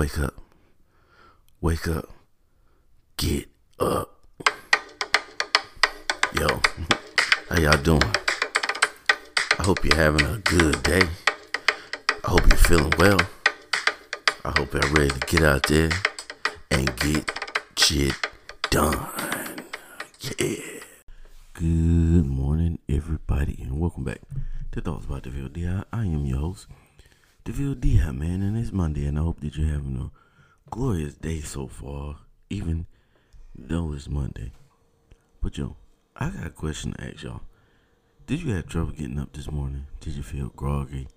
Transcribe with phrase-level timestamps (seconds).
[0.00, 0.34] Wake up.
[1.60, 2.08] Wake up.
[3.18, 4.24] Get up.
[6.32, 6.48] Yo,
[7.50, 8.10] how y'all doing?
[9.58, 11.02] I hope you're having a good day.
[12.24, 13.20] I hope you're feeling well.
[14.42, 15.90] I hope you're ready to get out there
[16.70, 17.30] and get
[17.76, 18.14] shit
[18.70, 19.06] done.
[20.38, 20.80] Yeah.
[21.52, 24.22] Good morning, everybody, and welcome back
[24.72, 26.68] to Thoughts about DeVille I am your host,
[27.42, 27.94] DeVille D.
[28.12, 30.10] man, and it's Monday, and I hope that you're having a
[30.68, 32.18] glorious day so far,
[32.50, 32.86] even
[33.56, 34.52] though it's Monday.
[35.40, 35.76] But yo,
[36.14, 37.40] I got a question to ask y'all.
[38.26, 39.86] Did you have trouble getting up this morning?
[40.00, 41.08] Did you feel groggy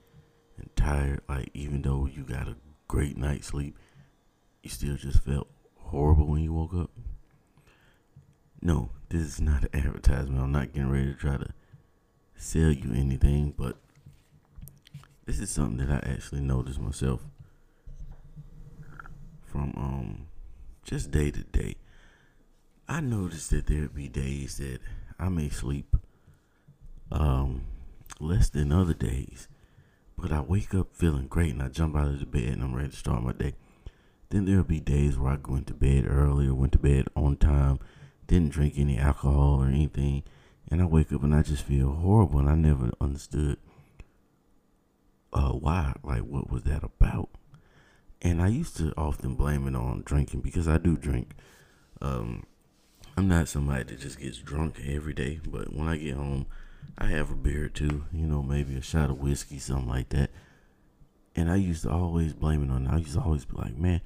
[0.58, 1.20] and tired?
[1.28, 2.56] Like even though you got a
[2.88, 3.78] great night's sleep,
[4.64, 6.92] you still just felt horrible when you woke up?
[8.62, 10.42] No, this is not an advertisement.
[10.42, 11.50] I'm not getting ready to try to
[12.38, 13.76] sell you anything, but
[15.26, 17.22] this is something that I actually noticed myself
[19.46, 20.28] from um
[20.84, 21.76] just day to day.
[22.88, 24.80] I noticed that there'd be days that
[25.18, 25.96] I may sleep
[27.12, 27.66] um
[28.20, 29.48] less than other days,
[30.18, 32.76] but I wake up feeling great and I jump out of the bed and I'm
[32.76, 33.54] ready to start my day.
[34.30, 37.38] Then there'll be days where I go into bed early or went to bed on
[37.38, 37.80] time,
[38.28, 40.24] didn't drink any alcohol or anything,
[40.70, 43.58] and I wake up and I just feel horrible and I never understood
[45.34, 47.30] uh why like what was that about?
[48.22, 51.34] And i used to often blame it on drinking because i do drink.
[52.02, 52.46] Um
[53.18, 56.48] i'm not somebody that just gets drunk every day but when i get home
[56.98, 60.10] i have a beer or two you know maybe a shot of whiskey something like
[60.10, 60.30] that.
[61.36, 64.02] And i used to always blame it on i used to always be like man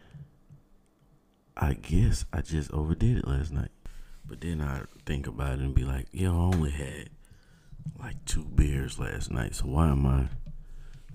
[1.56, 3.72] i guess i just overdid it last night.
[4.26, 7.10] But then i think about it and be like yo i only had
[8.00, 10.28] like two beers last night so why am i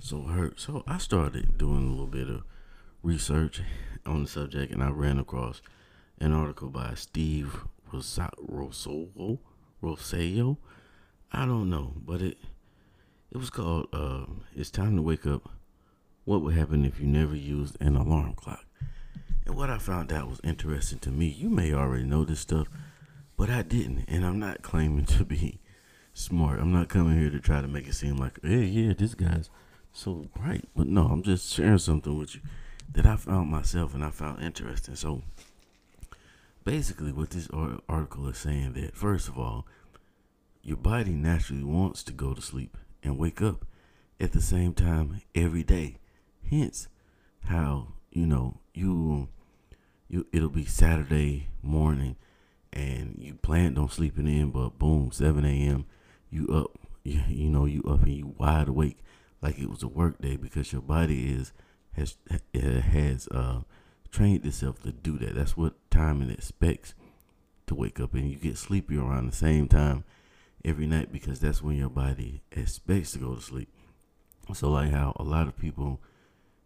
[0.03, 0.59] so hurt.
[0.61, 2.43] So I started doing a little bit of
[3.03, 3.63] research
[4.05, 5.63] on the subject, and I ran across
[6.19, 9.39] an article by Steve Rossolo.
[9.83, 10.57] Rosselló.
[11.33, 12.39] I don't know, but it
[13.31, 14.27] it was called uh,
[14.57, 15.49] "It's Time to Wake Up."
[16.25, 18.65] What would happen if you never used an alarm clock?
[19.47, 21.27] And what I found out was interesting to me.
[21.27, 22.69] You may already know this stuff,
[23.37, 25.61] but I didn't, and I'm not claiming to be
[26.15, 26.61] smart.
[26.61, 29.49] I'm not coming here to try to make it seem like, hey, yeah, this guy's
[29.93, 32.41] so right, But no, I'm just sharing something with you
[32.93, 34.97] that I found myself and I found interesting.
[34.97, 35.23] So
[36.65, 37.49] basically, what this
[37.89, 39.67] article is saying that first of all,
[40.63, 43.67] your body naturally wants to go to sleep and wake up
[44.21, 45.99] at the same time every day.
[46.49, 46.89] Hence,
[47.45, 49.29] how you know you
[50.09, 52.17] you it'll be Saturday morning
[52.73, 55.85] and you planned on sleeping in, but boom, 7 a.m.
[56.31, 58.99] you up, you, you know you up and you wide awake
[59.43, 61.53] like it was a work day because your body is
[61.93, 62.17] has
[62.55, 63.61] has uh,
[64.11, 65.35] trained itself to do that.
[65.35, 66.95] That's what time it expects
[67.67, 70.05] to wake up, and you get sleepy around the same time
[70.65, 73.69] every night because that's when your body expects to go to sleep.
[74.55, 76.01] So like how a lot of people,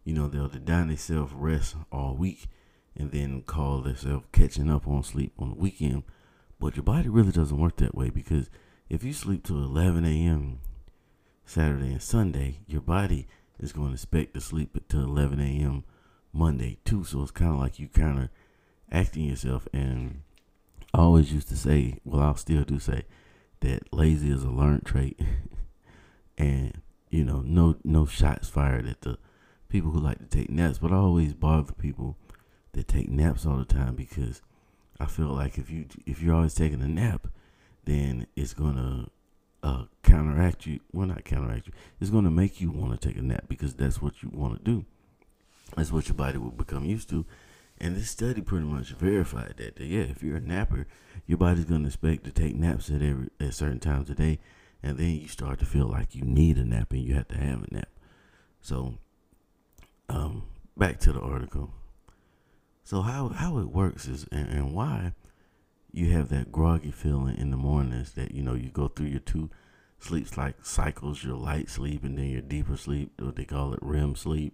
[0.03, 2.47] you know, they'll deny themselves rest all week
[2.95, 6.03] and then call themselves catching up on sleep on the weekend.
[6.59, 8.49] But your body really doesn't work that way because
[8.89, 10.59] if you sleep till 11 a.m.
[11.47, 13.25] Saturday and Sunday, your body
[13.57, 15.85] is going to expect to sleep until 11 a.m.
[16.33, 17.05] Monday too.
[17.05, 18.29] So it's kind of like you kind of
[18.91, 19.65] acting yourself.
[19.71, 20.23] And
[20.93, 23.03] I always used to say, well, I'll still do say
[23.61, 25.19] that lazy is a learned trait,
[26.37, 29.17] and you know, no no shots fired at the
[29.69, 30.79] people who like to take naps.
[30.79, 32.17] But I always bother people
[32.73, 34.41] that take naps all the time because
[34.99, 37.27] I feel like if you if you're always taking a nap,
[37.85, 39.07] then it's gonna
[39.67, 40.79] uh, counteract you.
[40.93, 41.73] Well, not counteract you.
[41.99, 44.57] It's going to make you want to take a nap because that's what you want
[44.57, 44.85] to do.
[45.75, 47.25] That's what your body will become used to.
[47.77, 49.75] And this study pretty much verified that.
[49.75, 50.87] that yeah, if you're a napper,
[51.25, 54.39] your body's going to expect to take naps at every at certain times a day,
[54.81, 57.37] and then you start to feel like you need a nap and you have to
[57.37, 57.89] have a nap.
[58.61, 58.95] So,
[60.09, 60.43] um,
[60.77, 61.71] back to the article.
[62.83, 65.13] So how how it works is and, and why
[65.97, 69.19] you have that groggy feeling in the mornings that you know you go through your
[69.19, 69.49] two
[69.99, 73.79] sleeps like cycles your light sleep and then your deeper sleep what they call it
[73.81, 74.53] REM sleep.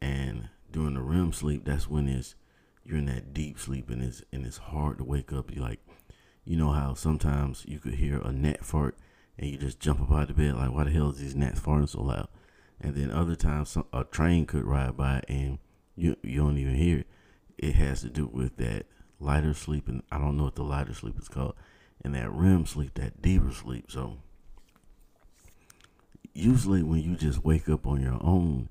[0.00, 2.34] And during the REM sleep that's when it's
[2.82, 5.54] you're in that deep sleep and it's and it's hard to wake up.
[5.54, 5.80] You like
[6.46, 8.96] you know how sometimes you could hear a gnat fart
[9.38, 11.60] and you just jump up out of bed like why the hell is these gnats
[11.60, 12.28] farting so loud?
[12.80, 15.58] And then other times some, a train could ride by and
[15.94, 17.06] you you don't even hear it.
[17.58, 18.86] It has to do with that
[19.20, 21.54] lighter sleep, and I don't know what the lighter sleep is called,
[22.04, 23.90] and that REM sleep, that deeper sleep.
[23.90, 24.18] So
[26.34, 28.68] usually when you just wake up on your own,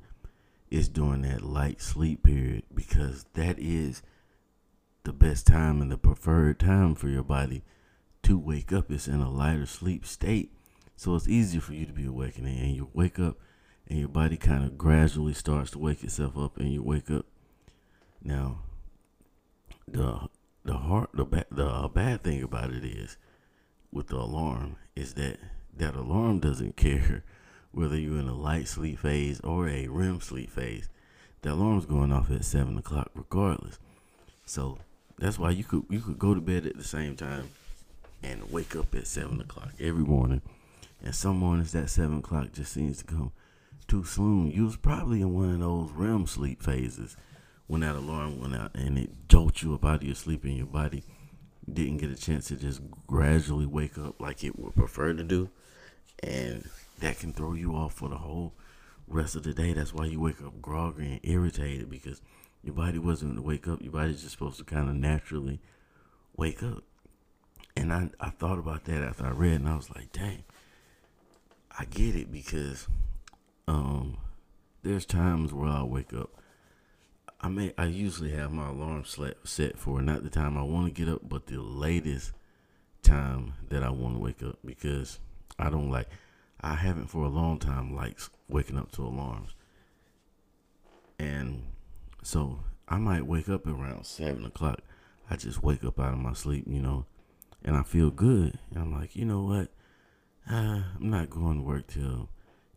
[0.69, 4.01] it's during that light sleep period because that is
[5.03, 7.63] the best time and the preferred time for your body
[8.23, 8.91] to wake up.
[8.91, 10.51] It's in a lighter sleep state.
[10.95, 13.37] So it's easier for you to be awakening and you wake up
[13.87, 17.25] and your body kind of gradually starts to wake itself up and you wake up.
[18.21, 18.59] Now,
[19.87, 20.27] the
[20.67, 23.17] the hard the bad the uh, bad thing about it is
[23.91, 25.39] with the alarm is that
[25.75, 27.23] that alarm doesn't care
[27.71, 30.89] whether you're in a light sleep phase or a REM sleep phase.
[31.41, 33.79] The alarm's going off at seven o'clock regardless.
[34.45, 34.77] So
[35.17, 37.49] that's why you could you could go to bed at the same time
[38.21, 40.41] and wake up at seven o'clock every morning.
[41.01, 43.31] And some mornings that seven o'clock just seems to come
[43.87, 44.51] too soon.
[44.51, 47.15] You was probably in one of those REM sleep phases
[47.67, 50.57] when that alarm went out and it jolted you up out of your sleep and
[50.57, 51.03] your body
[51.71, 55.49] didn't get a chance to just gradually wake up like it would prefer to do.
[56.23, 56.67] And
[56.99, 58.53] that can throw you off for the whole
[59.07, 59.73] rest of the day.
[59.73, 62.21] That's why you wake up groggy and irritated because
[62.63, 63.81] your body wasn't to wake up.
[63.81, 65.59] Your body's just supposed to kind of naturally
[66.35, 66.83] wake up.
[67.75, 70.43] And I, I thought about that after I read, and I was like, dang,
[71.77, 72.87] I get it because
[73.67, 74.17] um,
[74.81, 76.36] there's times where I wake up.
[77.39, 81.05] I may I usually have my alarm set for not the time I want to
[81.05, 82.31] get up, but the latest
[83.03, 85.19] time that I want to wake up because
[85.59, 86.07] I don't like
[86.59, 89.53] I haven't for a long time liked waking up to alarms.
[91.19, 91.63] And
[92.23, 94.79] so I might wake up around seven o'clock.
[95.29, 97.05] I just wake up out of my sleep, you know,
[97.63, 98.57] and I feel good.
[98.71, 99.69] And I'm like, you know what?
[100.49, 102.29] Uh, I'm not going to work till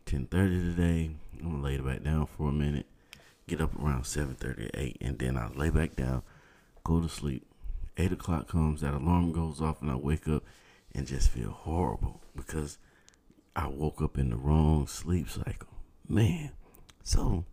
[0.05, 1.11] ten thirty today.
[1.39, 2.85] I'm gonna lay back down for a minute,
[3.47, 6.23] get up around seven thirty, eight, and then I lay back down,
[6.83, 7.45] go to sleep.
[7.97, 10.43] Eight o'clock comes, that alarm goes off, and I wake up
[10.93, 12.77] and just feel horrible because
[13.55, 15.67] I woke up in the wrong sleep cycle.
[16.07, 16.51] Man.
[17.03, 17.45] So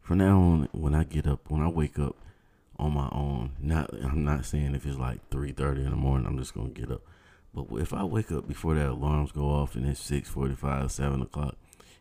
[0.00, 2.16] from now on, when I get up, when I wake up
[2.78, 6.26] on my own, not I'm not saying if it's like three thirty in the morning,
[6.26, 7.02] I'm just gonna get up.
[7.54, 10.92] But if I wake up before that alarms go off and it's six forty five,
[10.92, 11.56] seven o'clock,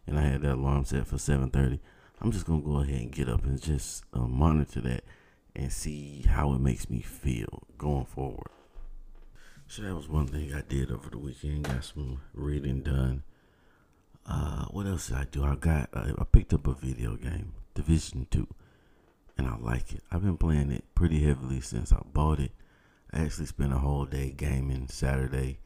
[0.05, 1.79] and I had that alarm set for seven thirty,
[2.21, 5.03] I'm just gonna go ahead and get up and just uh, monitor that
[5.55, 8.51] and see how it makes me feel going forward.
[9.67, 11.63] So that was one thing I did over the weekend.
[11.63, 13.23] Got some reading done.
[14.25, 15.43] Uh, what else did I do?
[15.43, 18.47] I got uh, I picked up a video game, Division Two,
[19.37, 20.03] and I like it.
[20.11, 22.51] I've been playing it pretty heavily since I bought it.
[23.13, 25.59] I actually spent a whole day gaming Saturday.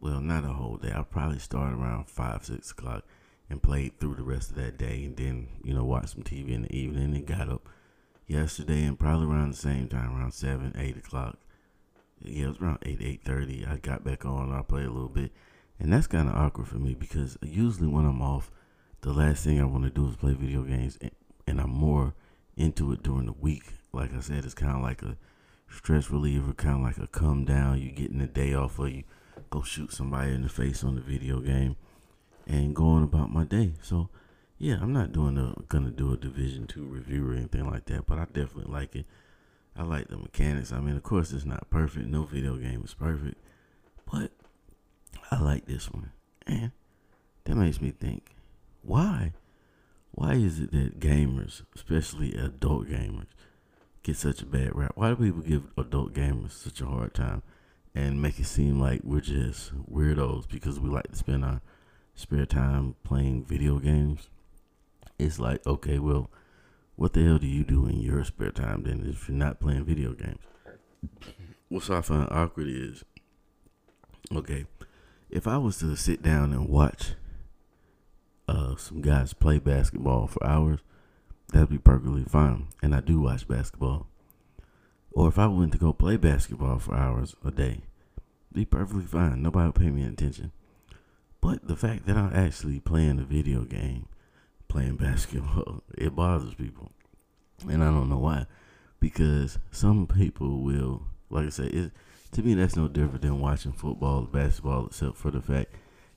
[0.00, 0.92] Well, not a whole day.
[0.94, 3.04] I probably started around five, six o'clock
[3.48, 6.50] and played through the rest of that day, and then you know watched some TV
[6.50, 7.68] in the evening and got up
[8.26, 11.38] yesterday and probably around the same time, around seven, eight o'clock
[12.22, 13.66] yeah, it was around eight eight thirty.
[13.66, 14.52] I got back on.
[14.52, 15.32] I played a little bit,
[15.78, 18.50] and that's kind of awkward for me because usually when I'm off,
[19.02, 21.10] the last thing I want to do is play video games, and,
[21.46, 22.14] and I'm more
[22.56, 23.74] into it during the week.
[23.92, 25.16] Like I said, it's kind of like a
[25.68, 27.80] stress reliever, kind of like a come down.
[27.80, 29.04] You getting a day off, or you
[29.50, 31.76] go shoot somebody in the face on the video game,
[32.46, 33.72] and going about my day.
[33.82, 34.08] So,
[34.58, 38.06] yeah, I'm not doing a gonna do a Division two review or anything like that,
[38.06, 39.06] but I definitely like it.
[39.76, 40.72] I like the mechanics.
[40.72, 42.06] I mean, of course, it's not perfect.
[42.06, 43.36] No video game is perfect,
[44.10, 44.30] but
[45.30, 46.12] I like this one,
[46.46, 46.72] and
[47.44, 48.36] that makes me think:
[48.82, 49.32] why,
[50.12, 53.26] why is it that gamers, especially adult gamers,
[54.02, 54.92] get such a bad rap?
[54.94, 57.42] Why do people give adult gamers such a hard time
[57.94, 61.60] and make it seem like we're just weirdos because we like to spend our
[62.16, 64.28] spare time playing video games?
[65.18, 66.28] It's like, okay, well
[66.96, 69.84] what the hell do you do in your spare time then if you're not playing
[69.84, 70.40] video games?
[71.68, 73.04] What's I find awkward is,
[74.34, 74.64] okay,
[75.28, 77.14] if I was to sit down and watch
[78.48, 80.80] uh, some guys play basketball for hours,
[81.52, 82.68] that'd be perfectly fine.
[82.82, 84.06] And I do watch basketball.
[85.12, 87.80] Or if I went to go play basketball for hours a day,
[88.52, 89.42] be perfectly fine.
[89.42, 90.52] Nobody would pay me attention.
[91.46, 94.08] But the fact that I'm actually playing a video game
[94.66, 95.84] playing basketball.
[95.96, 96.90] It bothers people,
[97.68, 98.46] and I don't know why.
[98.98, 101.92] Because some people will, like I said, it,
[102.32, 105.72] to me that's no different than watching football basketball, except for the fact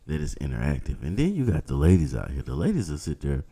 [0.07, 1.03] that it's interactive.
[1.03, 2.41] And then you got the ladies out here.
[2.41, 3.43] The ladies will sit there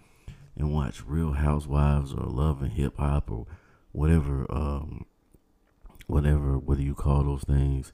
[0.56, 3.46] and watch Real Housewives or Love and Hip Hop or
[3.92, 5.06] whatever, um,
[6.08, 6.58] whatever.
[6.58, 7.94] What do you call those things?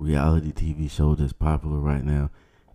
[0.00, 2.30] Reality TV show that's popular right now,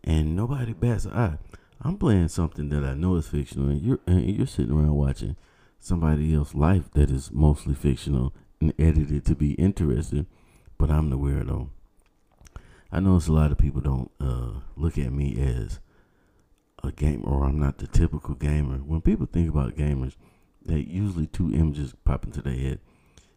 [0.05, 1.37] and nobody bats an eye.
[1.81, 5.35] I'm playing something that I know is fictional, and you're and you're sitting around watching
[5.79, 10.27] somebody else's life that is mostly fictional and edited to be interesting.
[10.77, 11.69] But I'm the weirdo.
[12.91, 15.79] I notice a lot of people don't uh, look at me as
[16.83, 18.77] a gamer or I'm not the typical gamer.
[18.77, 20.15] When people think about gamers,
[20.63, 22.79] they usually two images pop into their head,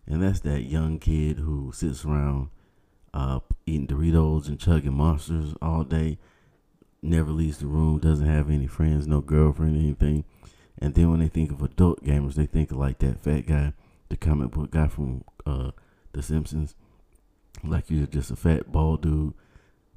[0.07, 2.51] and that's that young kid who sits around
[3.15, 6.19] uh, eating Doritos and chugging monsters all day,
[7.03, 10.25] never leaves the room, doesn't have any friends, no girlfriend, anything.
[10.79, 13.73] And then when they think of adult gamers, they think of like that fat guy,
[14.09, 15.73] the comic book guy from uh,
[16.13, 16.75] The Simpsons.
[17.65, 19.35] Like you're just a fat bald dude.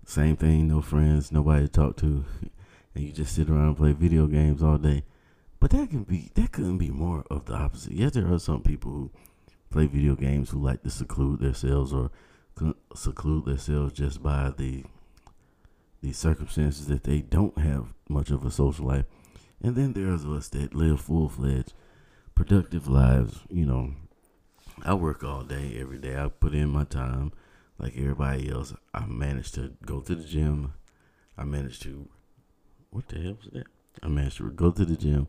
[0.05, 2.25] Same thing, no friends, nobody to talk to,
[2.95, 5.03] and you just sit around and play video games all day.
[5.59, 7.93] But that can be that couldn't be more of the opposite.
[7.93, 9.11] Yes, there are some people who
[9.69, 12.09] play video games who like to seclude themselves or
[12.95, 14.83] seclude themselves just by the
[16.01, 19.05] the circumstances that they don't have much of a social life.
[19.61, 21.73] And then there's us that live full fledged,
[22.33, 23.41] productive lives.
[23.49, 23.93] You know,
[24.83, 26.17] I work all day, every day.
[26.17, 27.31] I put in my time
[27.77, 28.73] like everybody else.
[28.93, 30.73] I managed to go to the gym.
[31.37, 32.09] I managed to,
[32.89, 33.67] what the hell was that?
[34.01, 35.27] I managed to go to the gym,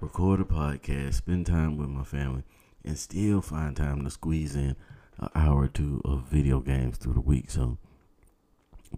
[0.00, 2.44] record a podcast, spend time with my family,
[2.84, 4.76] and still find time to squeeze in
[5.18, 7.50] an hour or two of video games through the week.
[7.50, 7.78] So,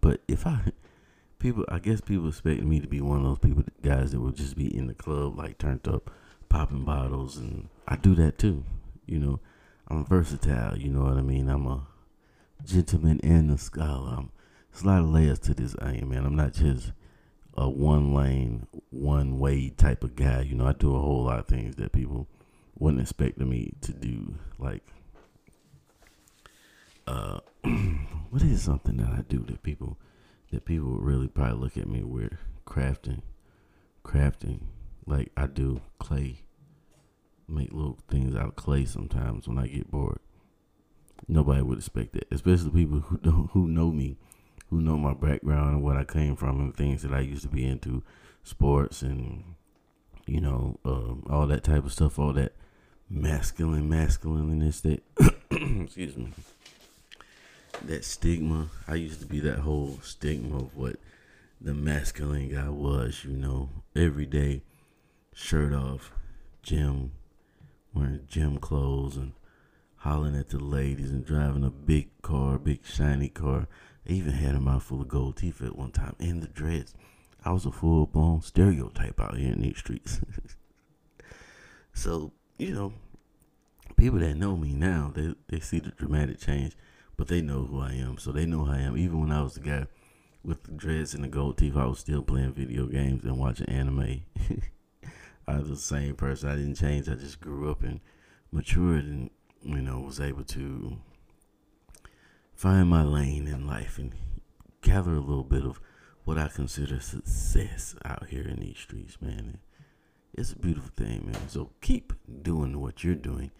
[0.00, 0.72] but if I,
[1.38, 4.32] people, I guess people expect me to be one of those people, guys that will
[4.32, 6.10] just be in the club, like turned up,
[6.48, 8.64] popping bottles, and I do that too.
[9.06, 9.40] You know,
[9.88, 10.76] I'm versatile.
[10.76, 11.48] You know what I mean?
[11.48, 11.86] I'm a
[12.64, 14.16] gentleman and a scholar.
[14.18, 14.30] I'm,
[14.72, 16.24] there's a lot of layers to this I am, man.
[16.24, 16.92] I'm not just
[17.56, 20.42] a one lane, one way type of guy.
[20.42, 22.26] You know, I do a whole lot of things that people
[22.78, 24.34] wouldn't expect me to do.
[24.58, 24.86] Like,
[27.06, 27.40] uh,
[28.30, 29.96] what is something that I do that people
[30.50, 32.38] that people would really probably look at me weird?
[32.66, 33.22] Crafting,
[34.04, 34.60] crafting.
[35.06, 36.40] Like I do clay,
[37.48, 40.18] make little things out of clay sometimes when I get bored.
[41.28, 44.16] Nobody would expect that, especially people who don't who know me,
[44.70, 47.48] who know my background and what I came from and things that I used to
[47.48, 48.02] be into,
[48.42, 49.44] sports and
[50.26, 52.52] you know um, all that type of stuff, all that
[53.08, 55.02] masculine masculineness that
[55.50, 56.32] excuse me
[57.84, 58.68] that stigma.
[58.88, 60.96] I used to be that whole stigma of what
[61.60, 64.62] the masculine guy was, you know, every day,
[65.34, 66.12] shirt off,
[66.62, 67.12] gym,
[67.94, 69.32] wearing gym clothes and
[69.96, 73.66] hollering at the ladies and driving a big car, big shiny car.
[74.08, 76.94] I even had a mouth full of gold teeth at one time in the dreads.
[77.44, 80.20] I was a full blown stereotype out here in these streets.
[81.94, 82.92] so, you know,
[83.96, 86.76] people that know me now, they, they see the dramatic change
[87.16, 88.96] but they know who I am, so they know who I am.
[88.96, 89.86] Even when I was the guy
[90.44, 93.68] with the dreads and the gold teeth, I was still playing video games and watching
[93.68, 94.22] anime.
[95.48, 96.48] I was the same person.
[96.48, 97.08] I didn't change.
[97.08, 98.00] I just grew up and
[98.52, 99.30] matured, and
[99.62, 100.98] you know was able to
[102.54, 104.12] find my lane in life and
[104.82, 105.80] gather a little bit of
[106.24, 109.58] what I consider success out here in these streets, man.
[110.34, 111.48] It's a beautiful thing, man.
[111.48, 113.52] So keep doing what you're doing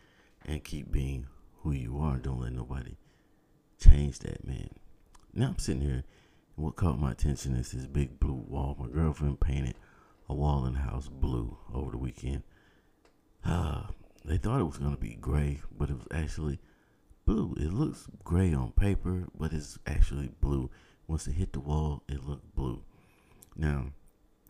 [0.44, 1.26] and keep being
[1.62, 2.18] who you are.
[2.18, 2.96] Don't let nobody
[3.78, 4.70] change that, man.
[5.34, 6.04] Now I'm sitting here,
[6.56, 8.76] and what caught my attention is this big blue wall.
[8.78, 9.74] My girlfriend painted
[10.28, 12.42] a wall in the house blue over the weekend.
[13.44, 13.84] Uh,
[14.24, 16.58] they thought it was going to be gray, but it was actually
[17.24, 17.54] blue.
[17.58, 20.70] It looks gray on paper, but it's actually blue.
[21.06, 22.82] Once it hit the wall, it looked blue.
[23.56, 23.86] Now,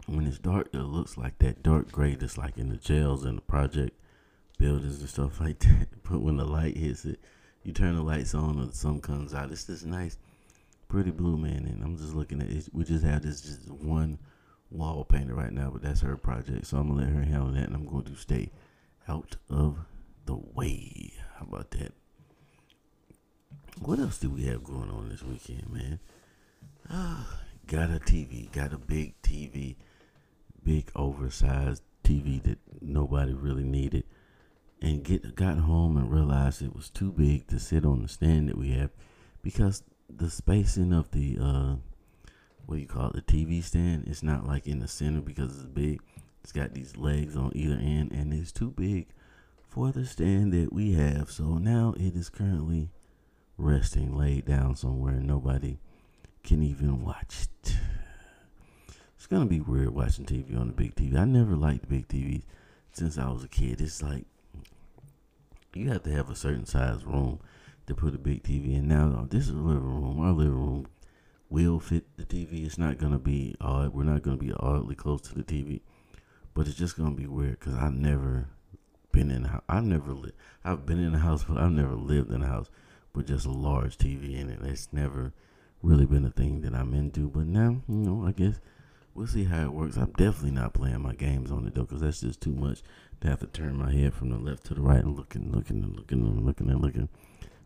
[0.07, 3.39] when it's dark, it looks like that dark gray that's like in the jails and
[3.39, 3.99] the project
[4.59, 5.89] buildings and stuff like that.
[6.09, 7.21] But when the light hits it,
[7.67, 9.51] you turn the lights on or the sun comes out.
[9.51, 10.17] It's this nice,
[10.89, 11.67] pretty blue man.
[11.67, 12.69] And I'm just looking at it.
[12.73, 14.21] We just have this just one
[14.71, 16.67] wall painted right now, but that's her project.
[16.67, 18.53] So I'm gonna let her handle that, and I'm going to stay
[19.09, 19.79] out of
[20.27, 21.13] the way.
[21.39, 21.93] How about that?
[23.81, 25.99] What else do we have going on this weekend, man?
[26.89, 29.75] Ah, got a TV, got a big TV,
[30.63, 34.05] big oversized TV that nobody really needed
[34.81, 38.49] and get got home and realized it was too big to sit on the stand
[38.49, 38.91] that we have
[39.43, 41.77] because the spacing of the uh
[42.67, 45.57] what do you call it the TV stand is not like in the center because
[45.57, 46.01] it's big.
[46.43, 49.07] It's got these legs on either end and it's too big
[49.69, 51.31] for the stand that we have.
[51.31, 52.91] So now it is currently
[53.57, 55.79] resting laid down somewhere and nobody
[56.43, 57.77] can even watch it.
[59.17, 61.17] It's gonna be weird watching TV on the big TV.
[61.17, 62.45] I never liked big TVs
[62.93, 63.81] since I was a kid.
[63.81, 64.25] It's like
[65.77, 67.41] you have to have a certain size room
[67.87, 68.89] to put a big TV in.
[68.89, 70.21] Now, this is a living room.
[70.21, 70.87] Our living room
[71.49, 72.65] will fit the TV.
[72.65, 73.95] It's not gonna be odd.
[73.95, 75.81] We're not gonna be oddly close to the TV,
[76.55, 78.49] but it's just gonna be weird because I've never
[79.13, 79.47] been in.
[79.47, 80.17] A, I've never.
[80.65, 82.71] I've been in a house, but I've never lived in a house
[83.15, 84.61] with just a large TV in it.
[84.63, 85.33] It's never
[85.83, 87.29] really been a thing that I'm into.
[87.29, 88.61] But now, you know, I guess
[89.17, 89.97] we'll see how it works.
[89.97, 92.83] I'm definitely not playing my games on it though, because that's just too much
[93.21, 95.83] to have to turn my head from the left to the right and looking, looking,
[95.83, 97.09] and looking, and looking, and looking,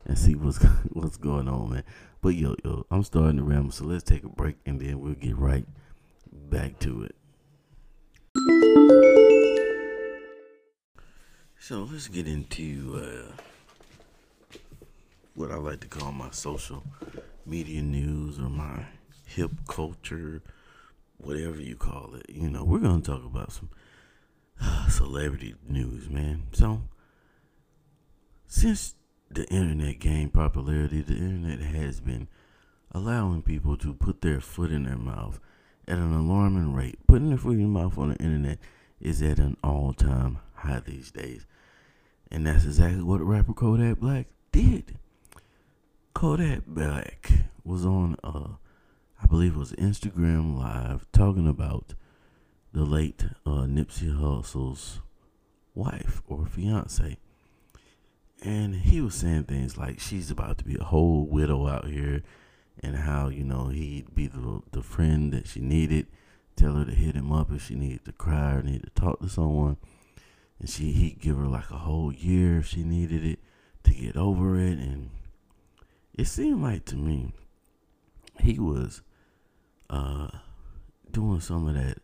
[0.06, 1.82] and see what's what's going on, man.
[2.22, 5.14] But yo, yo, I'm starting to ramble, so let's take a break and then we'll
[5.14, 5.66] get right
[6.32, 7.16] back to it.
[11.58, 14.56] So let's get into uh,
[15.34, 16.82] what I like to call my social
[17.44, 18.84] media news or my
[19.26, 20.42] hip culture,
[21.22, 22.26] whatever you call it.
[22.28, 23.70] You know, we're going to talk about some
[24.60, 26.44] uh, celebrity news, man.
[26.52, 26.82] So,
[28.46, 28.94] since
[29.30, 32.28] the internet gained popularity, the internet has been
[32.92, 35.38] allowing people to put their foot in their mouth
[35.86, 36.98] at an alarming rate.
[37.06, 38.58] Putting their foot in their mouth on the internet
[39.00, 41.46] is at an all time high these days.
[42.30, 44.98] And that's exactly what rapper Kodak Black did.
[46.14, 47.30] Kodak Black
[47.64, 48.54] was on, uh, I
[49.30, 51.94] believe it was Instagram Live, talking about
[52.72, 55.00] the late uh, Nipsey Hussle's
[55.74, 57.16] wife or fiance.
[58.42, 62.22] And he was saying things like she's about to be a whole widow out here
[62.82, 66.08] and how, you know, he'd be the, the friend that she needed.
[66.56, 69.20] Tell her to hit him up if she needed to cry or needed to talk
[69.20, 69.76] to someone
[70.58, 73.38] and she he'd give her like a whole year if she needed it
[73.82, 75.10] to get over it and
[76.12, 77.32] it seemed like to me
[78.40, 79.00] he was
[79.90, 80.28] uh
[81.10, 81.98] doing some of that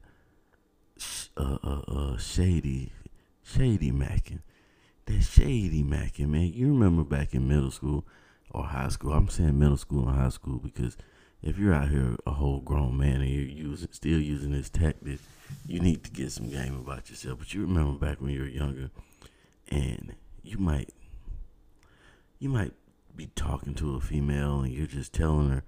[0.99, 2.93] sh- uh, uh, uh shady
[3.43, 4.41] shady macking.
[5.07, 6.53] That shady macking man.
[6.53, 8.05] You remember back in middle school
[8.51, 9.13] or high school?
[9.13, 10.97] I'm saying middle school and high school because
[11.43, 15.21] if you're out here a whole grown man and you're using still using this tactic
[15.67, 17.39] you need to get some game about yourself.
[17.39, 18.91] But you remember back when you were younger,
[19.69, 20.91] and you might,
[22.39, 22.73] you might
[23.15, 25.63] be talking to a female, and you're just telling her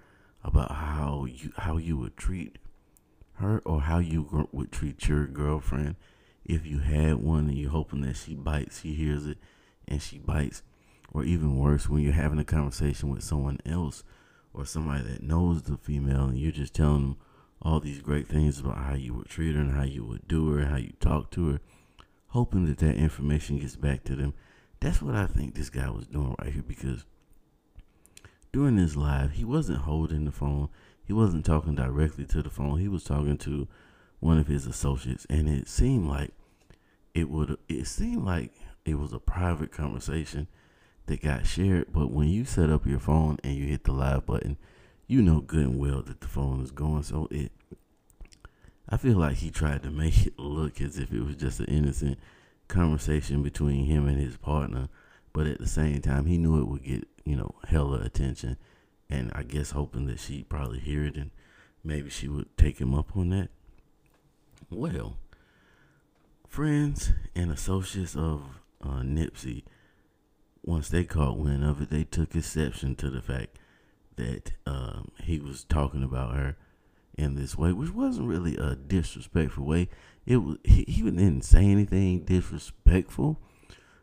[0.49, 2.59] about how you how you would treat
[3.35, 5.95] her or how you would treat your girlfriend
[6.45, 9.37] if you had one, and you're hoping that she bites, she hears it,
[9.87, 10.63] and she bites.
[11.13, 14.03] Or even worse, when you're having a conversation with someone else
[14.55, 17.17] or somebody that knows the female, and you're just telling them
[17.61, 20.51] all these great things about how you would treat her and how you would do
[20.51, 21.61] her and how you talk to her,
[22.29, 24.33] hoping that that information gets back to them.
[24.81, 27.05] That's what I think this guy was doing right here because
[28.59, 30.69] during this live, he wasn't holding the phone.
[31.05, 32.81] He wasn't talking directly to the phone.
[32.81, 33.69] He was talking to
[34.19, 36.33] one of his associates, and it seemed like
[37.15, 37.57] it would.
[37.69, 38.53] It seemed like
[38.85, 40.49] it was a private conversation
[41.07, 41.93] that got shared.
[41.93, 44.57] But when you set up your phone and you hit the live button,
[45.07, 47.05] you know good and well that the phone is going.
[47.05, 47.53] So it,
[48.89, 51.67] I feel like he tried to make it look as if it was just an
[51.67, 52.19] innocent
[52.67, 54.89] conversation between him and his partner,
[55.33, 58.57] but at the same time, he knew it would get you know hella attention,
[59.11, 61.31] and I guess hoping that she'd probably hear it and
[61.85, 63.49] maybe she would take him up on that.
[64.71, 65.19] Well,
[66.47, 69.65] friends and associates of uh, Nipsey,
[70.63, 73.59] once they caught wind of it, they took exception to the fact
[74.17, 76.57] that um, he was talking about her
[77.17, 79.89] in this way, which wasn't really a disrespectful way.
[80.27, 83.41] It was he, he didn't say anything disrespectful,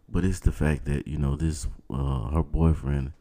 [0.08, 3.14] but it's the fact that you know this uh, her boyfriend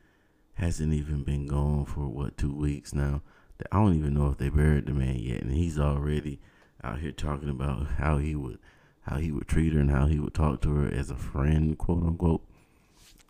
[0.54, 3.22] hasn't even been gone for what two weeks now.
[3.70, 6.40] I don't even know if they buried the man yet, and he's already
[6.82, 8.58] out here talking about how he would
[9.02, 11.76] how he would treat her and how he would talk to her as a friend,
[11.78, 12.42] quote unquote.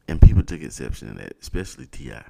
[0.07, 2.25] And people took exception to that, especially T.I.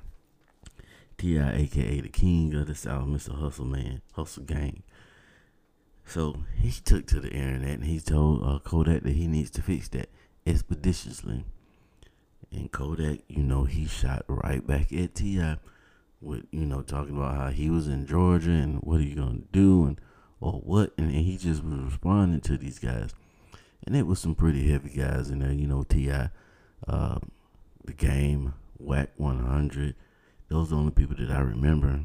[1.19, 3.39] T.I., aka the king of the South, Mr.
[3.39, 4.83] Hustle Man, Hustle Gang.
[6.07, 9.63] So he took to the internet and he told uh, Kodak that he needs to
[9.63, 10.09] fix that
[10.47, 11.45] expeditiously.
[12.51, 15.57] And Kodak, you know, he shot right back at T.I.
[16.21, 19.43] with, you know, talking about how he was in Georgia and what are you going
[19.43, 20.01] to do and
[20.41, 20.93] or what.
[20.97, 23.15] And, and he just was responding to these guys.
[23.87, 26.31] And it was some pretty heavy guys in there, you know, T.I.,
[26.87, 27.19] uh,
[27.85, 29.95] the game, Wack 100,
[30.49, 32.01] those are the only people that I remember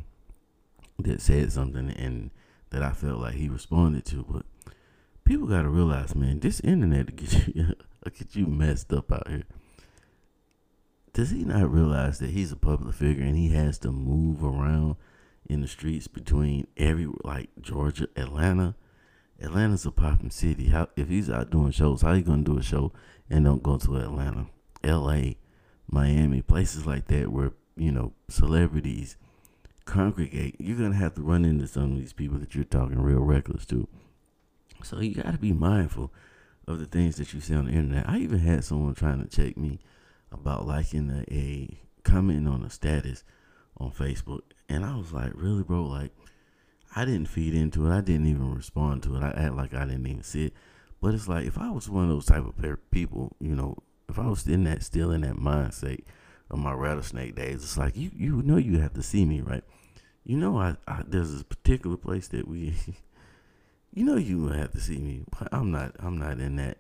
[1.00, 2.32] that said something and
[2.70, 4.26] that I felt like he responded to.
[4.28, 4.46] But
[5.30, 9.44] people got to realize, man, this internet get you get you messed up out here.
[11.14, 14.96] Does he not realize that he's a public figure and he has to move around
[15.48, 18.74] in the streets between every like Georgia, Atlanta?
[19.40, 20.70] Atlanta's a popping city.
[20.70, 22.92] How if he's out doing shows, how you gonna do a show
[23.30, 24.48] and don't go to Atlanta,
[24.84, 25.38] L.A.,
[25.88, 29.16] Miami, places like that where you know, celebrities
[29.86, 33.20] congregate, you're gonna have to run into some of these people that you're talking real
[33.20, 33.88] reckless to.
[34.84, 36.12] So you gotta be mindful
[36.68, 38.08] of the things that you see on the internet.
[38.08, 39.80] I even had someone trying to check me
[40.32, 43.24] about liking a, a commenting on a status
[43.78, 45.84] on Facebook, and I was like, really, bro?
[45.84, 46.12] Like,
[46.96, 47.96] I didn't feed into it.
[47.96, 49.24] I didn't even respond to it.
[49.24, 50.54] I act like I didn't even see it.
[51.02, 52.56] But it's like if I was one of those type of
[52.92, 53.78] people, you know,
[54.10, 56.04] if I was in that still in that mindset
[56.50, 59.64] of my rattlesnake days, it's like you you know you have to see me, right?
[60.26, 62.74] You know I, I there's this particular place that we
[63.94, 65.24] you know you have to see me.
[65.52, 66.78] I'm not I'm not in that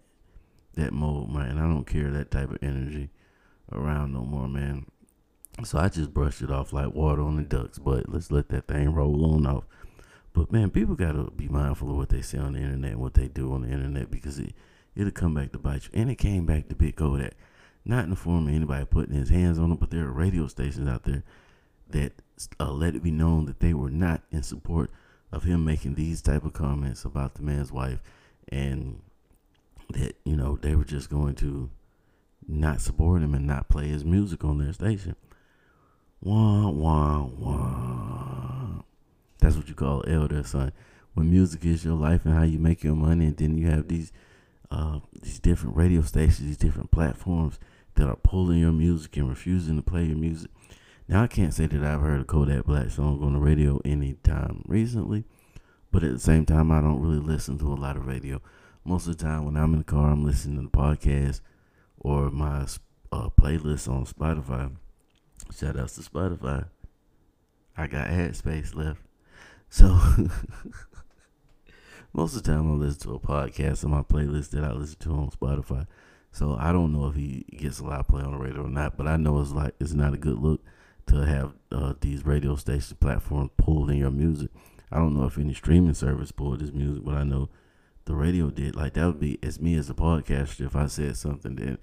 [0.75, 1.57] that mode, man.
[1.57, 3.09] I don't care that type of energy
[3.71, 4.85] around no more, man.
[5.63, 7.79] So I just brushed it off like water on the ducks.
[7.79, 9.65] But let's let that thing roll on off.
[10.33, 13.15] But man, people gotta be mindful of what they say on the internet and what
[13.15, 14.53] they do on the internet because it
[14.95, 15.89] it'll come back to bite you.
[15.93, 17.33] And it came back to Big Kodak.
[17.85, 20.47] Not in the form of anybody putting his hands on it, but there are radio
[20.47, 21.23] stations out there
[21.89, 22.13] that
[22.59, 24.91] uh, let it be known that they were not in support
[25.31, 27.99] of him making these type of comments about the man's wife
[28.47, 29.01] and
[29.91, 31.69] that you know they were just going to
[32.47, 35.15] not support him and not play his music on their station.
[36.21, 38.83] Wah wah wah.
[39.39, 40.71] That's what you call elder son.
[41.13, 43.87] When music is your life and how you make your money, and then you have
[43.87, 44.11] these
[44.71, 47.59] uh, these different radio stations, these different platforms
[47.95, 50.51] that are pulling your music and refusing to play your music.
[51.09, 54.63] Now I can't say that I've heard a Kodak Black song on the radio anytime
[54.67, 55.23] recently,
[55.91, 58.39] but at the same time I don't really listen to a lot of radio.
[58.85, 61.41] Most of the time when I'm in the car, I'm listening to the podcast
[61.97, 62.67] or my
[63.11, 64.71] uh, playlist on Spotify.
[65.51, 66.67] Shout outs to Spotify.
[67.75, 69.01] I got ad space left.
[69.67, 69.87] So
[72.13, 74.99] most of the time I listen to a podcast on my playlist that I listen
[74.99, 75.87] to on Spotify.
[76.31, 78.69] So I don't know if he gets a lot of play on the radio or
[78.69, 80.61] not, but I know it's like it's not a good look
[81.09, 84.49] to have uh, these radio station platforms pull in your music.
[84.91, 87.49] I don't know if any streaming service pulled this music, but I know
[88.05, 88.75] the radio did.
[88.75, 91.79] Like that would be as me as a podcaster if I said something that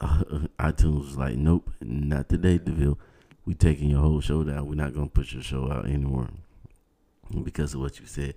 [0.00, 0.22] uh,
[0.58, 2.98] iTunes was like, nope, not today, Deville.
[3.44, 4.66] We taking your whole show down.
[4.68, 6.28] We're not gonna put your show out anymore
[7.44, 8.34] because of what you said.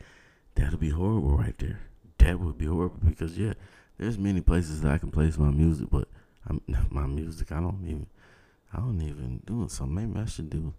[0.56, 1.80] That'll be horrible right there.
[2.20, 3.54] That would be horrible because yeah,
[3.98, 6.08] there's many places that I can place my music, but
[6.48, 6.62] I'm,
[6.92, 8.08] my music I don't even
[8.74, 9.72] I don't even do it.
[9.72, 10.74] So maybe I should do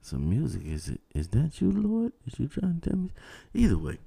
[0.00, 0.62] some music.
[0.64, 2.12] Is it is that you, Lord?
[2.26, 3.10] Is you trying to tell me?
[3.54, 3.98] Either way,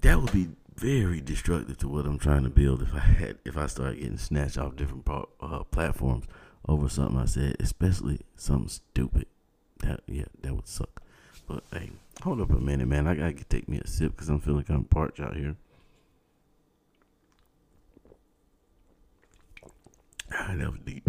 [0.00, 2.82] that would be very destructive to what I'm trying to build.
[2.82, 5.08] If I had if I start getting snatched off different
[5.40, 6.26] uh, platforms
[6.68, 9.26] over something I said, especially something stupid.
[9.78, 11.02] That yeah, that would suck.
[11.46, 11.90] But hey,
[12.22, 13.06] hold up a minute, man.
[13.06, 15.56] I gotta take me a sip because I'm feeling kind of parched out here.
[20.30, 21.08] Ah, that was deep.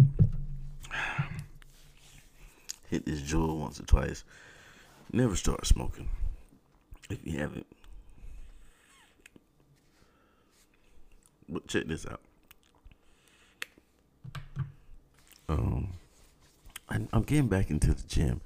[2.88, 4.24] Hit this Juul once or twice.
[5.12, 6.08] Never start smoking
[7.08, 7.66] if you haven't.
[11.48, 12.20] But check this out.
[15.48, 15.94] Um,
[16.88, 18.40] I'm getting back into the gym.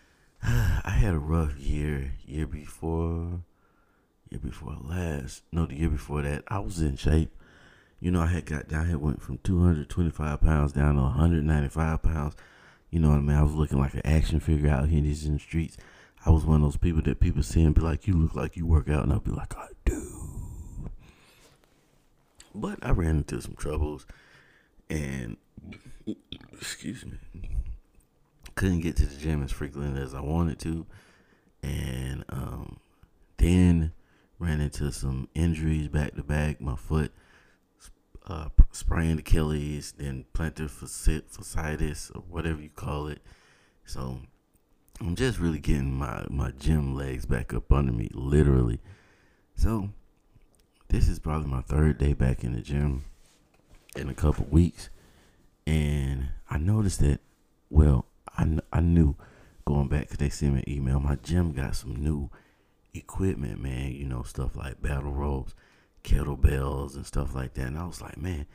[0.42, 3.40] I had a rough year, year before,
[4.30, 5.42] year before last.
[5.52, 7.30] No, the year before that, I was in shape.
[8.00, 12.34] You know, I had got down here, went from 225 pounds down to 195 pounds.
[12.90, 13.36] You know what I mean?
[13.36, 15.76] I was looking like an action figure out here in these streets.
[16.24, 18.56] I was one of those people that people see and be like, "You look like
[18.56, 20.90] you work out," and I'll be like, "I do."
[22.54, 24.06] But I ran into some troubles,
[24.90, 25.36] and
[26.52, 27.18] excuse me,
[28.54, 30.86] couldn't get to the gym as frequently as I wanted to,
[31.62, 32.78] and um,
[33.36, 33.92] then
[34.38, 36.60] ran into some injuries back to back.
[36.60, 37.12] My foot
[38.26, 43.20] uh, sprained Achilles, then plantar fasciitis or whatever you call it.
[43.84, 44.20] So
[45.00, 48.80] I'm just really getting my my gym legs back up under me, literally.
[49.54, 49.90] So
[50.88, 53.04] this is probably my third day back in the gym
[53.94, 54.90] in a couple weeks,
[55.66, 57.20] and I noticed that.
[57.70, 59.16] Well, I I knew
[59.64, 61.00] going back because they sent me an email.
[61.00, 62.30] My gym got some new
[62.94, 63.92] equipment, man.
[63.92, 65.54] You know stuff like battle ropes
[66.06, 67.66] kettlebells and stuff like that.
[67.66, 68.46] And I was like, man,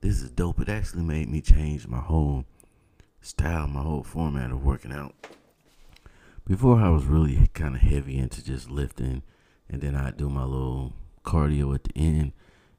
[0.00, 0.60] this is dope.
[0.60, 2.44] It actually made me change my whole
[3.20, 5.14] style, my whole format of working out.
[6.46, 9.22] Before I was really kind of heavy into just lifting,
[9.68, 10.94] and then I'd do my little
[11.24, 12.32] cardio at the end.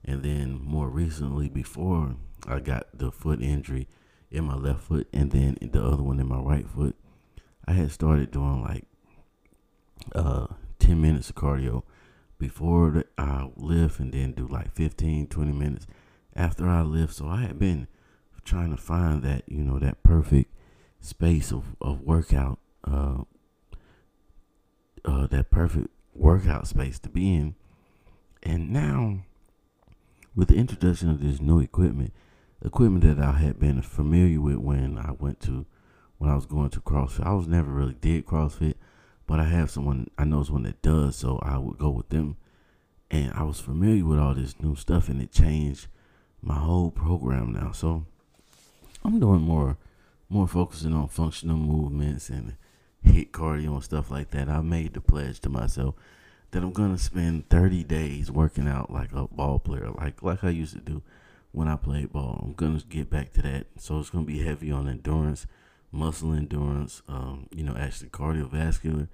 [0.05, 2.15] And then more recently, before
[2.47, 3.87] I got the foot injury
[4.31, 6.95] in my left foot, and then the other one in my right foot,
[7.67, 8.85] I had started doing like
[10.15, 10.47] uh
[10.79, 11.83] 10 minutes of cardio
[12.39, 15.85] before I lift and then do like 15, 20 minutes
[16.35, 17.13] after I lift.
[17.13, 17.87] So I had been
[18.43, 20.51] trying to find that, you know, that perfect
[20.99, 23.23] space of, of workout, uh,
[25.05, 27.55] uh, that perfect workout space to be in.
[28.41, 29.19] And now,
[30.35, 32.13] with the introduction of this new equipment,
[32.63, 35.65] equipment that I had been familiar with when I went to,
[36.17, 38.75] when I was going to CrossFit, I was never really did CrossFit,
[39.29, 42.35] but I have someone I know someone that does, so I would go with them.
[43.11, 45.85] And I was familiar with all this new stuff, and it changed
[46.41, 47.71] my whole program now.
[47.71, 48.07] So
[49.05, 49.77] I'm doing more,
[50.29, 52.55] more focusing on functional movements and
[53.05, 54.49] HIIT cardio and stuff like that.
[54.49, 55.93] I made the pledge to myself
[56.49, 60.49] that I'm gonna spend 30 days working out like a ball player, like like I
[60.49, 61.03] used to do
[61.51, 62.41] when I played ball.
[62.43, 63.67] I'm gonna get back to that.
[63.77, 65.45] So it's gonna be heavy on endurance,
[65.91, 69.07] muscle endurance, um, you know, actually cardiovascular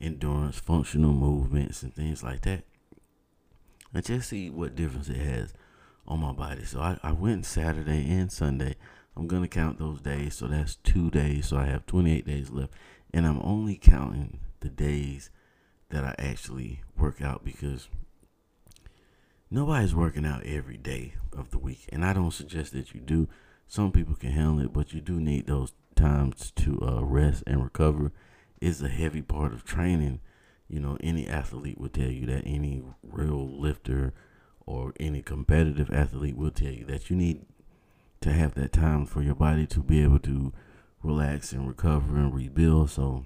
[0.00, 2.64] endurance, functional movements, and things like that.
[3.94, 5.52] And just see what difference it has
[6.06, 6.64] on my body.
[6.64, 8.76] So I, I went Saturday and Sunday.
[9.16, 10.36] I'm gonna count those days.
[10.36, 11.48] So that's two days.
[11.48, 12.72] So I have 28 days left,
[13.12, 15.30] and I'm only counting the days
[15.90, 17.88] that I actually work out because
[19.50, 21.86] nobody's working out every day of the week.
[21.92, 23.28] And I don't suggest that you do.
[23.66, 27.62] Some people can handle it, but you do need those times to uh, rest and
[27.62, 28.12] recover.
[28.60, 30.20] Is a heavy part of training.
[30.68, 34.14] You know, any athlete will tell you that any real lifter
[34.66, 37.44] or any competitive athlete will tell you that you need
[38.20, 40.52] to have that time for your body to be able to
[41.02, 42.90] relax and recover and rebuild.
[42.90, 43.24] So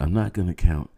[0.00, 0.90] I'm not going to count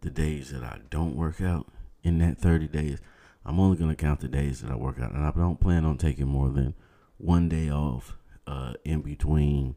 [0.00, 1.66] the days that I don't work out
[2.02, 2.98] in that 30 days.
[3.44, 5.12] I'm only going to count the days that I work out.
[5.12, 6.74] And I don't plan on taking more than
[7.18, 9.76] one day off uh, in between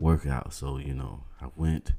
[0.00, 0.54] workouts.
[0.54, 1.92] So, you know, I went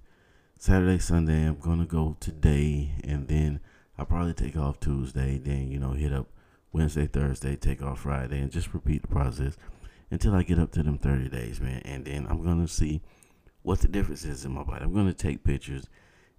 [0.58, 1.46] Saturday, Sunday.
[1.46, 2.92] I'm going to go today.
[3.04, 3.60] And then
[3.98, 5.38] I'll probably take off Tuesday.
[5.38, 6.28] Then, you know, hit up
[6.72, 8.40] Wednesday, Thursday, take off Friday.
[8.40, 9.58] And just repeat the process
[10.12, 11.82] until I get up to them 30 days, man.
[11.86, 13.02] And then I'm going to see
[13.64, 14.84] what the difference is in my body.
[14.86, 15.88] I'm going to take pictures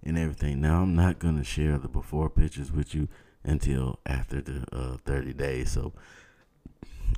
[0.03, 0.61] and everything.
[0.61, 3.07] Now I'm not gonna share the before pictures with you
[3.43, 5.71] until after the uh, 30 days.
[5.71, 5.93] So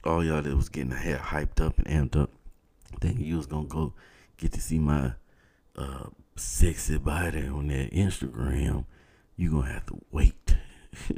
[0.04, 2.32] all y'all that was getting hyped up and amped up,
[2.99, 3.93] thinking you was gonna go
[4.41, 5.13] get to see my
[5.77, 8.86] uh, sexy body on that Instagram,
[9.38, 10.56] you're gonna have to wait.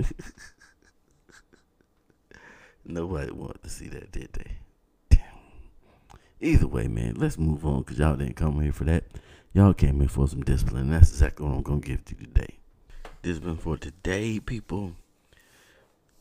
[2.85, 4.51] Nobody wanted to see that, did they?
[5.09, 5.21] Damn.
[6.41, 9.05] Either way, man, let's move on because y'all didn't come here for that.
[9.53, 10.89] Y'all came here for some discipline.
[10.89, 12.57] That's exactly what I'm going to give to you today.
[13.21, 14.95] Discipline for today, people.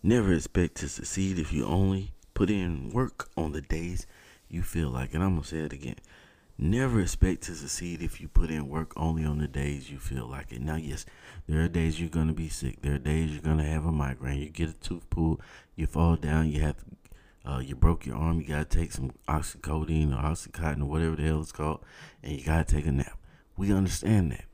[0.05, 4.07] Never expect to succeed if you only put in work on the days
[4.49, 5.15] you feel like.
[5.15, 5.97] And I'm going to say it again.
[6.59, 10.27] Never expect to succeed if you put in work only on the days you feel
[10.27, 10.61] like it.
[10.61, 11.05] Now, yes,
[11.49, 12.83] there are days you're going to be sick.
[12.83, 14.41] There are days you're going to have a migraine.
[14.41, 15.41] You get a tooth pulled,
[15.75, 16.77] you fall down, you have
[17.45, 21.25] uh, you broke your arm, you gotta take some oxycodone or oxycontin or whatever the
[21.25, 21.81] hell it's called,
[22.23, 23.19] and you gotta take a nap.
[23.57, 24.45] We understand that.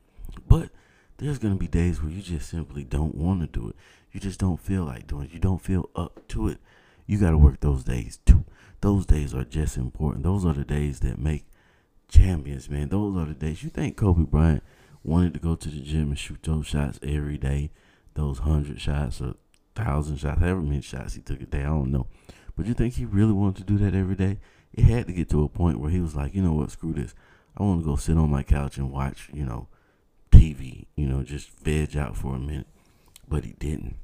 [0.47, 0.71] But
[1.17, 3.75] there's going to be days where you just simply don't want to do it.
[4.11, 5.33] You just don't feel like doing it.
[5.33, 6.59] You don't feel up to it.
[7.05, 8.45] You got to work those days too.
[8.81, 10.23] Those days are just important.
[10.23, 11.45] Those are the days that make
[12.09, 12.89] champions, man.
[12.89, 13.63] Those are the days.
[13.63, 14.63] You think Kobe Bryant
[15.03, 17.71] wanted to go to the gym and shoot those shots every day,
[18.15, 19.35] those hundred shots or
[19.75, 22.07] thousand shots, however many shots he took a day, I don't know.
[22.57, 24.39] But you think he really wanted to do that every day?
[24.73, 26.93] It had to get to a point where he was like, you know what, screw
[26.93, 27.15] this.
[27.57, 29.67] I want to go sit on my couch and watch, you know,
[30.31, 32.67] TV, you know, just veg out for a minute.
[33.27, 33.95] But he didn't.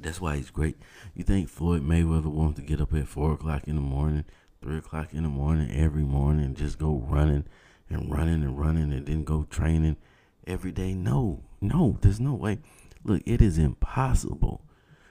[0.00, 0.76] That's why he's great.
[1.14, 4.24] You think Floyd Mayweather wants to get up at 4 o'clock in the morning,
[4.66, 7.44] 3 o'clock in the morning, every morning, just go running
[7.88, 9.96] and running and running and then go training
[10.44, 10.92] every day?
[10.92, 12.58] No, no, there's no way.
[13.04, 14.62] Look, it is impossible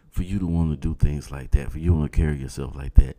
[0.10, 2.76] for you to want to do things like that, for you want to carry yourself
[2.76, 3.16] like that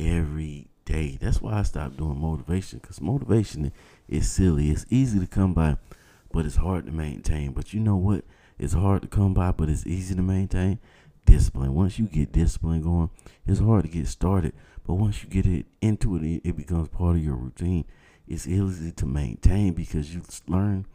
[0.00, 1.18] every day.
[1.20, 3.70] That's why I stopped doing motivation because motivation
[4.08, 4.70] is silly.
[4.70, 5.76] It's easy to come by,
[6.32, 7.52] but it's hard to maintain.
[7.52, 8.24] But you know what?
[8.58, 10.78] It's hard to come by, but it's easy to maintain.
[11.26, 11.74] Discipline.
[11.74, 13.10] Once you get discipline going,
[13.46, 14.54] it's hard to get started.
[14.86, 17.86] But once you get it into it, it becomes part of your routine.
[18.28, 20.86] It's easy to maintain because you learn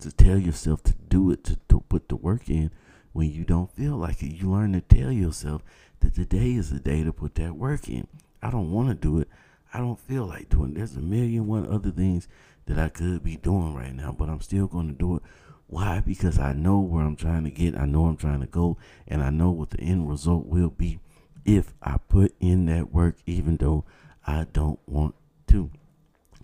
[0.00, 2.70] to tell yourself to do it, to, to put the work in
[3.12, 4.34] when you don't feel like it.
[4.34, 5.62] You learn to tell yourself
[6.00, 8.06] that today is the day to put that work in.
[8.42, 9.28] I don't want to do it.
[9.72, 10.72] I don't feel like doing.
[10.72, 10.76] It.
[10.76, 12.28] There's a million one other things
[12.66, 15.22] that I could be doing right now, but I'm still going to do it.
[15.66, 16.00] Why?
[16.00, 17.76] Because I know where I'm trying to get.
[17.76, 21.00] I know I'm trying to go, and I know what the end result will be
[21.48, 23.84] if I put in that work, even though
[24.26, 25.14] I don't want
[25.48, 25.70] to.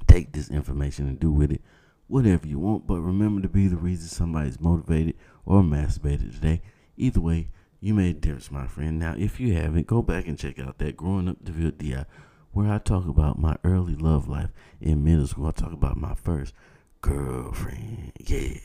[0.06, 1.60] Take this information and do with it
[2.06, 5.14] whatever you want, but remember to be the reason somebody's motivated
[5.44, 6.62] or masturbated today.
[6.96, 7.48] Either way,
[7.80, 8.98] you made a difference, my friend.
[8.98, 12.04] Now, if you haven't, go back and check out that Growing Up DeVille DI,
[12.52, 15.46] where I talk about my early love life in middle school.
[15.46, 16.54] I talk about my first
[17.00, 18.12] girlfriend.
[18.20, 18.58] Yeah.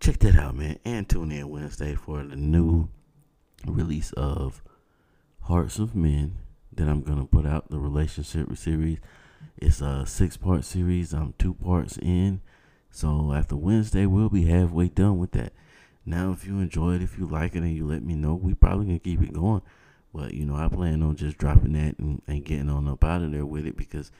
[0.00, 0.78] Check that out, man.
[0.84, 2.88] And tune in Wednesday for the new
[3.66, 4.62] release of
[5.42, 6.38] Hearts of Men
[6.72, 8.98] that I'm to put out, the relationship series.
[9.56, 11.12] It's a six part series.
[11.12, 12.40] I'm two parts in.
[12.90, 15.52] So after Wednesday, we'll be halfway done with that.
[16.04, 18.54] Now, if you enjoy it, if you like it, and you let me know, we
[18.54, 19.62] probably can keep it going.
[20.14, 23.22] But you know, I plan on just dropping that and, and getting on up out
[23.22, 24.10] of there with it because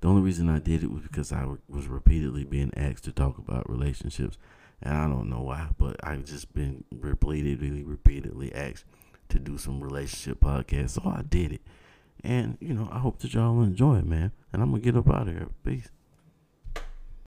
[0.00, 3.38] the only reason I did it was because I was repeatedly being asked to talk
[3.38, 4.36] about relationships,
[4.82, 8.84] and I don't know why, but I've just been repeatedly, repeatedly asked
[9.30, 11.62] to do some relationship podcasts, so I did it.
[12.24, 14.32] And you know, I hope that y'all enjoy it, man.
[14.52, 15.48] And I'm gonna get up out of here.
[15.64, 15.88] Peace.